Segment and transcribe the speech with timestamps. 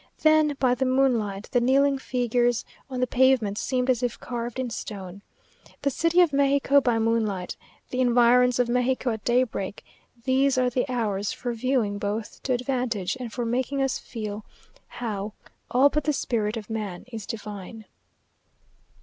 [0.23, 4.71] Then, by the moonlight, the kneeling figures on the pavement seemed as if carved in
[4.71, 5.21] stone.
[5.83, 7.55] The city of Mexico by moonlight
[7.91, 9.85] the environs of Mexico at daybreak
[10.23, 14.43] these are the hours for viewing both to advantage, and for making us feel
[14.87, 15.33] how
[15.69, 17.85] "All but the spirit of man is divine."